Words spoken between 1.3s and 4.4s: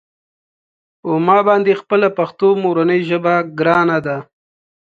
باندې خپله پښتو مورنۍ ژبه ګرانه ده.